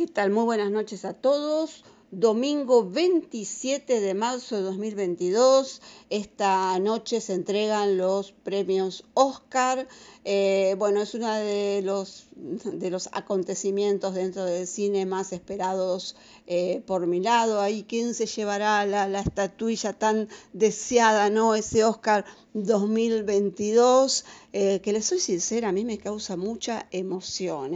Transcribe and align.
¿Qué 0.00 0.06
tal? 0.06 0.30
Muy 0.30 0.44
buenas 0.44 0.70
noches 0.70 1.04
a 1.04 1.12
todos. 1.12 1.84
Domingo 2.10 2.88
27 2.88 4.00
de 4.00 4.14
marzo 4.14 4.56
de 4.56 4.62
2022. 4.62 5.82
Esta 6.08 6.78
noche 6.78 7.20
se 7.20 7.34
entregan 7.34 7.98
los 7.98 8.32
premios 8.32 9.04
Oscar. 9.12 9.86
Eh, 10.24 10.74
bueno, 10.78 11.02
es 11.02 11.12
uno 11.14 11.30
de 11.34 11.82
los, 11.84 12.28
de 12.34 12.90
los 12.90 13.10
acontecimientos 13.12 14.14
dentro 14.14 14.44
del 14.46 14.66
cine 14.66 15.04
más 15.04 15.34
esperados 15.34 16.16
eh, 16.46 16.82
por 16.86 17.06
mi 17.06 17.20
lado. 17.20 17.60
Ahí, 17.60 17.84
¿quién 17.86 18.14
se 18.14 18.24
llevará 18.24 18.86
la, 18.86 19.06
la 19.06 19.20
estatuilla 19.20 19.92
tan 19.92 20.28
deseada, 20.54 21.28
no? 21.28 21.54
Ese 21.54 21.84
Oscar 21.84 22.24
2022, 22.54 24.24
eh, 24.52 24.80
que 24.80 24.92
les 24.92 25.04
soy 25.04 25.20
sincera, 25.20 25.68
a 25.68 25.72
mí 25.72 25.84
me 25.84 25.98
causa 25.98 26.36
mucha 26.36 26.88
emoción 26.90 27.74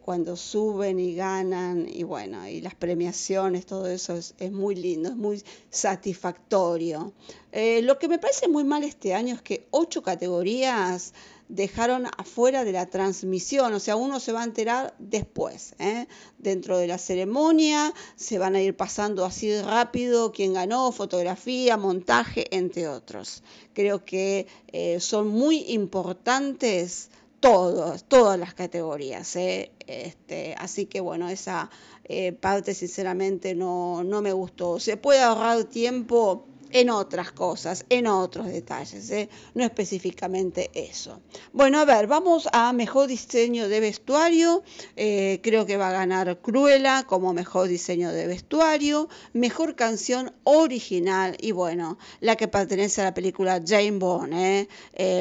cuando 0.00 0.36
suben 0.36 0.98
y 0.98 1.14
ganan 1.14 1.86
y 1.88 2.02
bueno, 2.02 2.48
y 2.48 2.60
las 2.60 2.74
premiaciones, 2.74 3.66
todo 3.66 3.86
eso 3.88 4.14
es, 4.14 4.34
muy 4.52 4.74
lindo, 4.74 5.10
es 5.10 5.16
muy 5.16 5.42
satisfactorio. 5.70 7.12
lo 7.52 7.98
que 7.98 8.08
me 8.08 8.18
parece 8.18 8.48
muy 8.48 8.64
mal 8.64 8.84
este 8.84 9.12
año 9.12 9.34
es 9.34 9.42
que 9.42 9.66
ocho 9.70 10.02
categorías 10.02 11.12
dejaron 11.48 12.06
afuera 12.16 12.64
de 12.64 12.72
la 12.72 12.86
transmisión, 12.86 13.74
o 13.74 13.80
sea, 13.80 13.96
uno 13.96 14.18
se 14.18 14.32
va 14.32 14.40
a 14.40 14.44
enterar 14.44 14.94
después. 14.98 15.74
¿eh? 15.78 16.06
Dentro 16.38 16.78
de 16.78 16.86
la 16.86 16.98
ceremonia 16.98 17.92
se 18.16 18.38
van 18.38 18.56
a 18.56 18.62
ir 18.62 18.76
pasando 18.76 19.24
así 19.24 19.60
rápido 19.60 20.32
quién 20.32 20.54
ganó, 20.54 20.90
fotografía, 20.92 21.76
montaje, 21.76 22.46
entre 22.56 22.88
otros. 22.88 23.42
Creo 23.74 24.04
que 24.04 24.46
eh, 24.72 25.00
son 25.00 25.28
muy 25.28 25.64
importantes 25.68 27.10
todos, 27.44 28.04
todas 28.04 28.38
las 28.38 28.54
categorías. 28.54 29.36
¿eh? 29.36 29.72
Este, 29.86 30.54
así 30.58 30.86
que 30.86 31.00
bueno, 31.00 31.28
esa 31.28 31.70
parte 32.40 32.74
sinceramente 32.74 33.54
no, 33.54 34.02
no 34.02 34.22
me 34.22 34.32
gustó. 34.32 34.80
Se 34.80 34.96
puede 34.96 35.20
ahorrar 35.20 35.64
tiempo 35.64 36.46
en 36.74 36.90
otras 36.90 37.30
cosas, 37.30 37.86
en 37.88 38.08
otros 38.08 38.46
detalles, 38.46 39.08
¿eh? 39.10 39.28
no 39.54 39.62
específicamente 39.62 40.72
eso. 40.74 41.20
Bueno, 41.52 41.78
a 41.78 41.84
ver, 41.84 42.08
vamos 42.08 42.48
a 42.52 42.72
mejor 42.72 43.06
diseño 43.06 43.68
de 43.68 43.78
vestuario. 43.78 44.64
Eh, 44.96 45.38
creo 45.40 45.66
que 45.66 45.76
va 45.76 45.90
a 45.90 45.92
ganar 45.92 46.40
Cruella 46.40 47.04
como 47.04 47.32
mejor 47.32 47.68
diseño 47.68 48.10
de 48.10 48.26
vestuario, 48.26 49.08
mejor 49.32 49.76
canción 49.76 50.34
original 50.42 51.36
y 51.40 51.52
bueno, 51.52 51.96
la 52.18 52.34
que 52.34 52.48
pertenece 52.48 53.02
a 53.02 53.04
la 53.04 53.14
película 53.14 53.62
Jane 53.64 53.92
Bond, 53.92 54.32
¿eh? 54.34 54.68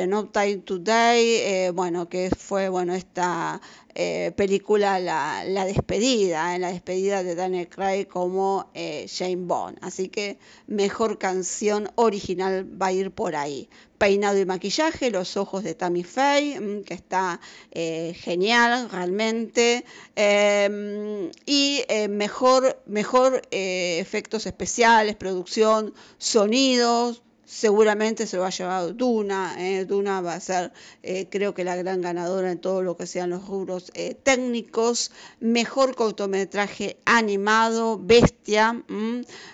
No 0.07 0.29
Time 0.29 0.57
Today, 0.57 1.69
bueno, 1.69 2.09
que 2.09 2.31
fue 2.35 2.67
bueno 2.67 2.95
esta 2.95 3.61
eh, 3.95 4.31
película 4.35 4.99
la, 4.99 5.65
despedida, 5.65 6.55
en 6.55 6.61
la 6.61 6.71
despedida 6.71 7.23
de 7.23 7.35
Daniel 7.35 7.69
Craig 7.69 8.07
como 8.07 8.69
eh, 8.73 9.07
Jane 9.07 9.35
Bond. 9.37 9.77
Así 9.81 10.09
que 10.09 10.37
mejor 10.67 11.19
canción 11.19 11.91
original 11.95 12.67
va 12.81 12.87
a 12.87 12.91
ir 12.91 13.11
por 13.11 13.35
ahí. 13.35 13.69
Peinado 13.97 14.39
y 14.39 14.45
maquillaje, 14.45 15.11
los 15.11 15.37
ojos 15.37 15.63
de 15.63 15.75
Tammy 15.75 16.03
Faye, 16.03 16.59
mm, 16.59 16.83
que 16.83 16.93
está 16.95 17.39
eh, 17.71 18.15
genial 18.17 18.89
realmente. 18.89 19.85
Em, 20.15 21.29
y 21.45 21.83
mejor, 22.09 22.81
mejor 22.85 23.41
efectos 23.51 24.45
especiales, 24.47 25.15
producción, 25.15 25.93
sonidos, 26.17 27.21
seguramente 27.45 28.25
se 28.27 28.37
lo 28.37 28.43
va 28.43 28.47
a 28.47 28.51
llevar 28.51 28.95
Duna. 28.95 29.55
¿eh? 29.57 29.85
Duna 29.85 30.21
va 30.21 30.35
a 30.35 30.39
ser, 30.39 30.71
eh, 31.01 31.27
creo 31.29 31.53
que 31.53 31.63
la 31.63 31.75
gran 31.75 32.01
ganadora 32.01 32.51
en 32.51 32.59
todo 32.59 32.81
lo 32.81 32.97
que 32.97 33.07
sean 33.07 33.29
los 33.29 33.47
rubros 33.47 33.91
eh, 33.93 34.15
técnicos. 34.15 35.11
Mejor 35.39 35.95
cortometraje 35.95 36.97
animado, 37.05 37.99
Bestia. 38.01 38.83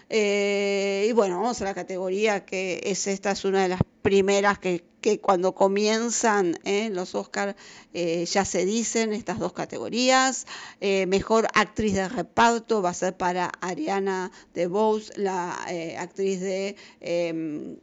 y 0.10 1.12
bueno, 1.14 1.42
vamos 1.42 1.62
a 1.62 1.66
la 1.66 1.74
categoría 1.74 2.46
que 2.46 2.82
es 2.84 3.08
esta, 3.08 3.32
es 3.32 3.46
una 3.46 3.64
de 3.64 3.70
las 3.70 3.82
primeras 4.02 4.60
que, 4.60 4.86
que 5.02 5.20
cuando 5.20 5.54
comienzan 5.54 6.58
los 6.92 7.16
Oscars 7.16 7.56
ya 7.94 8.46
se 8.46 8.66
dicen 8.66 9.14
estas 9.14 9.40
dos 9.40 9.54
categorías. 9.54 10.46
mejor 10.80 11.48
actriz 11.54 11.94
de 11.94 12.08
reparto 12.08 12.82
va 12.82 12.90
a 12.90 12.94
ser 12.94 13.16
para 13.18 13.52
Ariana 13.62 14.32
DeBose, 14.54 15.14
la 15.16 15.54
actriz 15.98 16.40
de 16.42 16.76
em, 17.02 17.78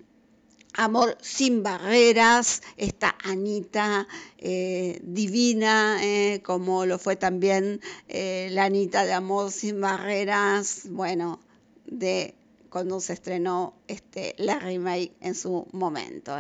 Amor 0.79 1.17
sin 1.23 1.63
barreras, 1.63 2.61
esta 2.77 3.17
Anita 3.25 4.07
eh, 4.37 5.01
divina, 5.03 5.99
eh, 6.03 6.43
como 6.45 6.85
lo 6.85 6.99
fue 6.99 7.17
también 7.17 7.81
eh, 8.09 8.49
la 8.51 8.65
Anita 8.65 9.07
de 9.07 9.15
Amor 9.15 9.53
sin 9.53 9.81
barreras, 9.81 10.83
bueno, 10.91 11.41
de 11.87 12.35
cuando 12.69 13.01
se 13.01 13.15
estrenó 13.15 13.73
este, 13.89 14.35
la 14.37 14.59
remake 14.59 15.13
en 15.23 15.35
su 15.35 15.67
momento. 15.73 16.37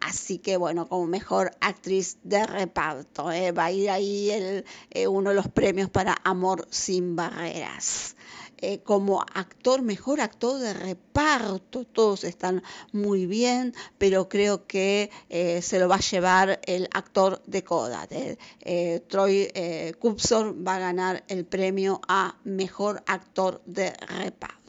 Así 0.00 0.38
que 0.38 0.56
bueno, 0.56 0.88
como 0.88 1.08
mejor 1.08 1.50
actriz 1.60 2.18
de 2.22 2.46
reparto, 2.46 3.24
va 3.24 3.64
a 3.64 3.72
ir 3.72 3.90
ahí 3.90 4.30
el, 4.30 4.64
uno 5.08 5.30
de 5.30 5.34
los 5.34 5.48
premios 5.48 5.90
para 5.90 6.14
Amor 6.22 6.68
sin 6.70 7.16
barreras. 7.16 8.14
Eh, 8.64 8.78
como 8.84 9.20
actor, 9.34 9.82
mejor 9.82 10.20
actor 10.20 10.60
de 10.60 10.72
reparto, 10.72 11.84
todos 11.84 12.22
están 12.22 12.62
muy 12.92 13.26
bien, 13.26 13.74
pero 13.98 14.28
creo 14.28 14.68
que 14.68 15.10
eh, 15.28 15.60
se 15.62 15.80
lo 15.80 15.88
va 15.88 15.96
a 15.96 16.00
llevar 16.00 16.60
el 16.64 16.88
actor 16.92 17.42
de 17.44 17.64
Coda. 17.64 18.06
Eh, 18.10 19.02
Troy 19.08 19.52
Cupsor 19.98 20.54
va 20.64 20.76
a 20.76 20.78
ganar 20.78 21.24
el 21.26 21.44
premio 21.44 22.00
a 22.06 22.36
mejor 22.44 23.02
actor 23.08 23.60
de 23.66 23.92
reparto. 24.06 24.61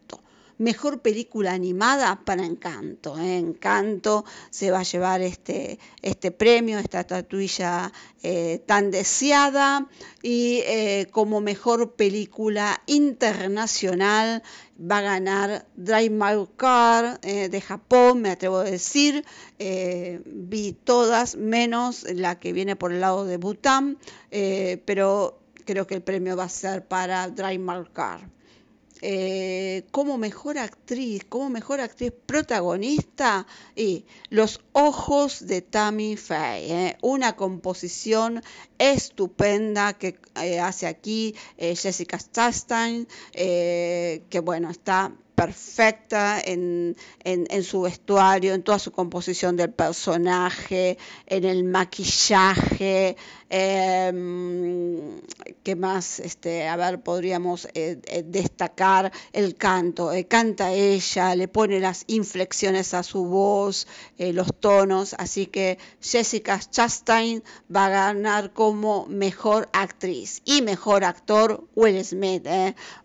Mejor 0.58 1.02
película 1.02 1.52
animada 1.54 2.22
para 2.24 2.46
Encanto. 2.46 3.18
¿eh? 3.18 3.38
Encanto 3.38 4.24
se 4.50 4.72
va 4.72 4.80
a 4.80 4.84
llevar 4.84 5.22
este, 5.22 5.80
este 6.02 6.32
premio, 6.32 6.78
esta 6.80 7.02
estatuilla 7.02 7.92
eh, 8.22 8.62
tan 8.66 8.92
deseada. 8.92 9.88
Y 10.22 10.62
eh, 10.66 11.08
como 11.12 11.42
mejor 11.42 11.94
película 11.94 12.82
internacional 12.86 14.44
va 14.80 15.00
a 15.00 15.02
ganar 15.02 15.68
Drive 15.76 16.10
My 16.10 16.48
Car 16.56 17.20
de 17.22 17.62
Japón, 17.62 18.22
me 18.22 18.32
atrevo 18.32 18.58
a 18.58 18.64
decir. 18.64 19.24
vi 19.60 20.74
todas, 20.74 21.36
menos 21.36 22.04
la 22.12 22.40
que 22.40 22.54
viene 22.54 22.76
por 22.76 22.92
el 22.92 23.02
lado 23.02 23.26
de 23.26 23.38
Bután, 23.38 23.98
pero 24.86 25.40
creo 25.66 25.88
que 25.88 25.96
el 25.96 26.02
premio 26.02 26.36
va 26.36 26.46
a 26.46 26.50
ser 26.50 26.88
para 26.88 27.30
Drive 27.30 27.60
My 27.60 27.86
Car. 27.94 28.30
Eh, 29.06 29.84
como 29.92 30.18
mejor 30.18 30.58
actriz, 30.58 31.26
como 31.28 31.50
mejor 31.50 31.82
actriz 31.82 32.14
protagonista, 32.26 33.46
y 33.76 34.06
Los 34.30 34.62
ojos 34.72 35.46
de 35.46 35.62
Tammy 35.62 36.16
Faye, 36.16 36.88
¿eh? 36.88 36.98
una 37.02 37.36
composición 37.36 38.42
estupenda 38.78 39.92
que 39.92 40.18
eh, 40.42 40.62
hace 40.62 40.88
aquí 40.88 41.36
Jessica 41.58 42.18
Chastain, 42.18 43.06
que 43.34 44.42
bueno, 44.42 44.70
está 44.70 45.12
perfecta 45.36 46.40
en, 46.40 46.96
su 47.64 47.82
vestuario, 47.82 48.54
en 48.54 48.64
toda 48.64 48.80
su 48.80 48.94
composición 48.94 49.58
del 49.58 49.72
personaje, 49.72 50.98
en 51.28 51.44
el 51.44 51.66
maquillaje. 51.66 53.18
Em, 53.50 55.13
¿Qué 55.64 55.78
más? 55.78 56.20
Este, 56.20 56.68
a 56.68 56.76
ver, 56.76 57.02
podríamos 57.04 57.70
eh, 57.74 57.98
eh, 58.08 58.24
destacar 58.28 59.14
el 59.32 59.56
canto. 59.56 60.12
Eh, 60.12 60.26
canta 60.26 60.74
ella, 60.74 61.34
le 61.36 61.48
pone 61.48 61.80
las 61.80 62.04
inflexiones 62.08 62.94
a 62.94 63.02
su 63.02 63.24
voz, 63.24 63.88
los 64.18 64.54
tonos. 64.60 65.16
Así 65.18 65.46
que 65.46 65.78
Jessica 66.02 66.60
Chastain 66.60 67.44
va 67.74 67.86
a 67.86 67.90
ganar 67.90 68.52
como 68.52 69.06
mejor 69.08 69.70
actriz 69.72 70.42
y 70.44 70.62
mejor 70.62 71.06
actor 71.06 71.64
Will 71.76 72.04
Smith. 72.04 72.46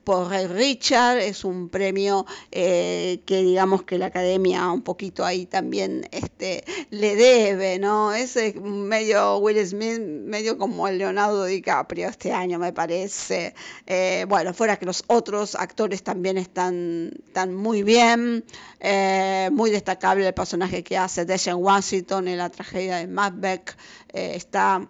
Por 0.03 0.31
Richard 0.31 1.19
es 1.19 1.45
un 1.45 1.69
premio 1.69 2.27
que 2.51 3.21
digamos 3.27 3.83
que 3.85 3.99
la 3.99 4.07
academia 4.07 4.71
un 4.73 4.83
poquito 4.83 5.25
ahí 5.25 5.47
también 5.47 6.09
este, 6.11 6.65
le 6.91 7.15
debe, 7.15 7.79
¿no? 7.79 8.15
Ese 8.15 8.55
medio 8.55 9.39
Will 9.39 9.65
Smith, 9.67 10.01
medio 10.01 10.57
como 10.59 10.89
el 10.89 10.99
Leonardo 10.99 11.45
DiCaprio 11.45 12.09
este 12.09 12.33
año 12.33 12.48
me 12.57 12.73
parece. 12.73 13.55
Eh, 13.87 14.25
bueno, 14.29 14.55
fuera 14.55 14.77
que 14.77 14.87
los 14.87 15.03
otros 15.09 15.57
actores 15.57 16.03
también 16.03 16.39
están, 16.39 17.13
muy 17.53 17.83
bien, 17.83 18.45
eh, 18.81 19.51
muy 19.53 19.71
destacable 19.71 20.27
el 20.27 20.35
personaje 20.35 20.85
que 20.85 20.97
hace 20.97 21.25
Deshaun 21.25 21.63
Washington 21.63 22.29
en 22.29 22.39
la 22.39 22.49
tragedia 22.49 22.99
de 22.99 23.09
Macbeth, 23.09 23.77
está 24.15 24.89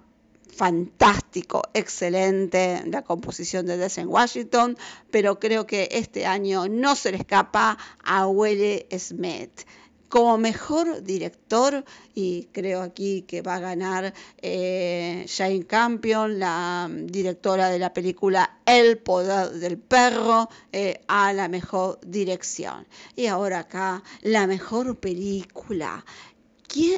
fantástico, 0.59 1.63
excelente 1.73 2.83
la 2.87 3.03
composición 3.03 3.65
de 3.65 3.77
Desmond 3.77 4.11
Washington, 4.11 4.77
pero 5.11 5.39
creo 5.39 5.67
que 5.67 5.89
este 5.93 6.27
año 6.27 6.67
no 6.69 6.97
se 6.97 7.13
le 7.13 7.19
escapa 7.19 7.79
a 8.03 8.27
Will 8.27 8.85
Smith. 8.99 9.63
Como 10.09 10.39
mejor 10.39 11.03
director, 11.03 11.85
y 12.15 12.49
creo 12.53 12.81
aquí 12.83 13.23
que 13.23 13.43
va 13.43 13.57
a 13.57 13.61
ganar 13.61 14.15
eh, 14.41 15.27
Jane 15.29 15.67
Campion, 15.67 16.39
la 16.39 16.89
directora 16.91 17.69
de 17.69 17.79
la 17.79 17.93
película 17.93 18.59
El 18.65 18.99
Poder 18.99 19.51
del 19.51 19.79
Perro, 19.79 20.49
eh, 20.73 21.01
a 21.09 21.33
la 21.33 21.49
mejor 21.49 21.99
dirección. 22.07 22.87
Y 23.17 23.27
ahora 23.27 23.61
acá, 23.61 24.03
la 24.23 24.47
mejor 24.47 24.97
película. 24.97 26.05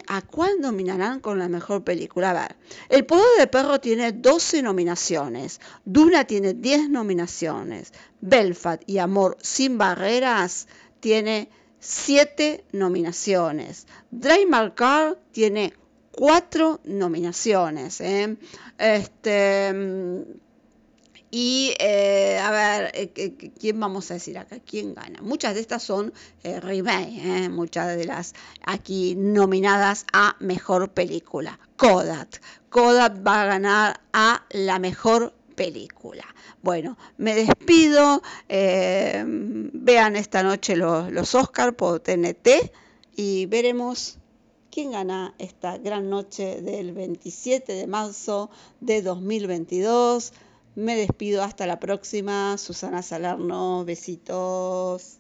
¿A 0.09 0.23
cuál 0.23 0.61
nominarán 0.61 1.21
con 1.21 1.39
la 1.39 1.49
mejor 1.49 1.85
película? 1.85 2.31
A 2.31 2.35
ver, 2.35 2.57
El 2.89 3.07
Poder 3.07 3.39
del 3.39 3.49
Perro 3.49 3.81
tiene 3.81 4.13
12 4.13 4.63
nominaciones, 4.63 5.61
Duna 5.85 6.25
tiene 6.25 6.55
10 6.55 6.91
nominaciones, 6.91 7.93
Belfast 8.21 8.83
y 8.87 8.99
Amor 8.99 9.39
sin 9.41 9.79
Barreras 9.79 10.67
tiene 10.99 11.49
7 11.81 12.65
nominaciones, 12.73 13.87
Drive 14.11 14.47
My 14.47 14.71
Car 14.73 15.19
tiene 15.33 15.73
4 16.13 16.81
nominaciones. 16.85 18.01
¿eh? 18.01 18.37
Este 18.79 19.73
y 21.33 21.75
eh, 21.79 22.41
a 22.43 22.51
ver, 22.51 22.91
eh, 22.93 23.53
¿quién 23.59 23.79
vamos 23.79 24.11
a 24.11 24.15
decir 24.15 24.37
acá? 24.37 24.59
¿Quién 24.59 24.95
gana? 24.95 25.21
Muchas 25.23 25.55
de 25.55 25.61
estas 25.61 25.83
son 25.83 26.13
remake, 26.43 27.49
muchas 27.49 27.97
de 27.97 28.05
las 28.05 28.35
aquí 28.65 29.15
nominadas 29.17 30.07
a 30.13 30.37
mejor 30.41 30.91
película. 30.91 31.59
Kodak. 31.77 32.43
Kodak 32.69 33.27
va 33.27 33.43
a 33.43 33.47
ganar 33.47 34.01
a 34.13 34.45
la 34.51 34.79
mejor 34.79 35.21
película. 35.21 35.40
Bueno, 36.63 36.97
me 37.19 37.35
despido. 37.35 38.23
vean 38.49 40.17
esta 40.17 40.43
noche 40.43 40.77
los, 40.77 41.11
los 41.13 41.35
Oscars 41.35 41.75
por 41.75 42.01
TNT 42.01 42.73
y 43.17 43.47
veremos 43.47 44.19
quién 44.71 44.93
gana 44.93 45.35
esta 45.39 45.79
gran 45.79 46.09
noche 46.09 46.63
del 46.63 46.93
27 46.93 47.73
de 47.73 47.87
marzo 47.87 48.51
de 48.81 49.03
2022. 49.03 50.33
Me 50.77 50.97
despido 50.97 51.43
hasta 51.43 51.67
la 51.67 51.81
próxima. 51.81 52.57
Susana 52.57 53.03
Salerno, 53.03 53.85
besitos. 53.85 55.20